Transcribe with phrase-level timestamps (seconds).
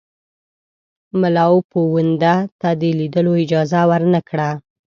[1.21, 4.49] مُلاپوونده ته د لیدلو اجازه ورنه کړه.